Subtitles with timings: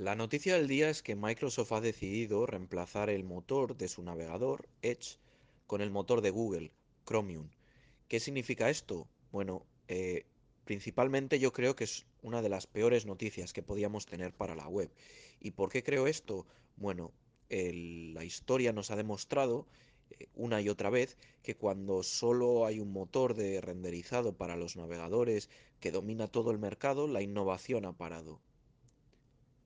[0.00, 4.66] La noticia del día es que Microsoft ha decidido reemplazar el motor de su navegador,
[4.80, 5.18] Edge,
[5.66, 6.72] con el motor de Google,
[7.04, 7.50] Chromium.
[8.08, 9.06] ¿Qué significa esto?
[9.30, 10.24] Bueno, eh,
[10.64, 14.68] principalmente yo creo que es una de las peores noticias que podíamos tener para la
[14.68, 14.90] web.
[15.38, 16.46] ¿Y por qué creo esto?
[16.76, 17.12] Bueno,
[17.50, 19.66] la historia nos ha demostrado
[20.12, 24.76] eh, una y otra vez que cuando solo hay un motor de renderizado para los
[24.76, 28.40] navegadores que domina todo el mercado, la innovación ha parado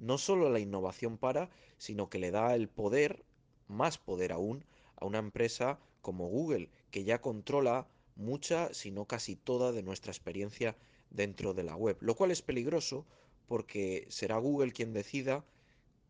[0.00, 3.24] no solo la innovación para, sino que le da el poder,
[3.68, 4.64] más poder aún,
[4.96, 10.10] a una empresa como Google, que ya controla mucha, si no casi toda, de nuestra
[10.10, 10.76] experiencia
[11.10, 11.96] dentro de la web.
[12.00, 13.06] Lo cual es peligroso
[13.46, 15.44] porque será Google quien decida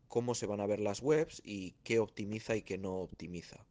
[0.07, 3.65] cómo se van a ver las webs y qué optimiza y qué no optimiza.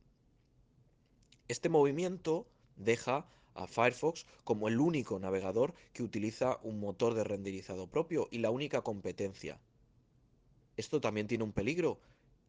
[1.48, 7.87] Este movimiento deja a Firefox como el único navegador que utiliza un motor de renderizado
[7.87, 9.59] propio y la única competencia
[10.77, 11.98] esto también tiene un peligro,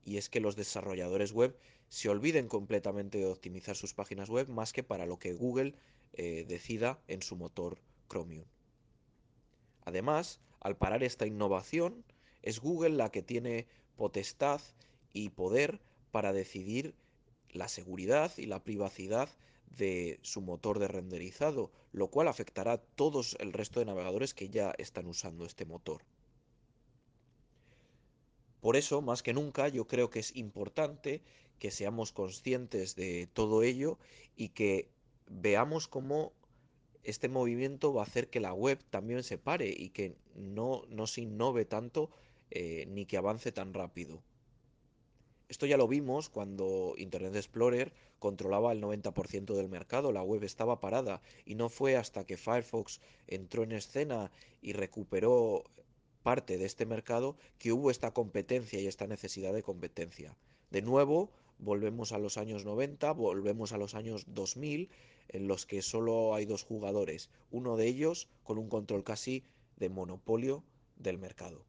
[0.03, 1.55] y es que los desarrolladores web
[1.89, 5.75] se olviden completamente de optimizar sus páginas web más que para lo que Google
[6.13, 7.77] eh, decida en su motor
[8.09, 8.45] Chromium.
[9.83, 12.03] Además, al parar esta innovación,
[12.41, 14.61] es Google la que tiene potestad
[15.13, 15.79] y poder
[16.11, 16.95] para decidir
[17.49, 19.29] la seguridad y la privacidad
[19.77, 24.49] de su motor de renderizado, lo cual afectará a todos el resto de navegadores que
[24.49, 26.01] ya están usando este motor.
[28.61, 31.21] Por eso, más que nunca, yo creo que es importante
[31.59, 33.97] que seamos conscientes de todo ello
[34.35, 34.87] y que
[35.27, 36.31] veamos cómo
[37.03, 41.07] este movimiento va a hacer que la web también se pare y que no, no
[41.07, 42.11] se innove tanto
[42.51, 44.21] eh, ni que avance tan rápido.
[45.49, 50.79] Esto ya lo vimos cuando Internet Explorer controlaba el 90% del mercado, la web estaba
[50.79, 55.63] parada y no fue hasta que Firefox entró en escena y recuperó
[56.21, 60.35] parte de este mercado que hubo esta competencia y esta necesidad de competencia.
[60.69, 64.89] De nuevo, volvemos a los años 90, volvemos a los años 2000,
[65.29, 69.43] en los que solo hay dos jugadores, uno de ellos con un control casi
[69.77, 70.63] de monopolio
[70.95, 71.65] del mercado.